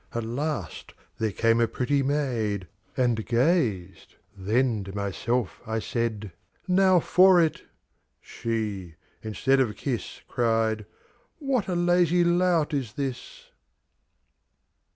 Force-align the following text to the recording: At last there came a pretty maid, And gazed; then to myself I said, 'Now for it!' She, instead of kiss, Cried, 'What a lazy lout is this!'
At 0.15 0.23
last 0.23 0.95
there 1.19 1.31
came 1.31 1.61
a 1.61 1.67
pretty 1.67 2.01
maid, 2.01 2.67
And 2.97 3.23
gazed; 3.23 4.15
then 4.35 4.83
to 4.85 4.95
myself 4.95 5.61
I 5.67 5.77
said, 5.77 6.31
'Now 6.67 6.99
for 6.99 7.39
it!' 7.39 7.61
She, 8.19 8.95
instead 9.21 9.59
of 9.59 9.75
kiss, 9.75 10.21
Cried, 10.27 10.87
'What 11.37 11.67
a 11.67 11.75
lazy 11.75 12.23
lout 12.23 12.73
is 12.73 12.93
this!' 12.93 13.51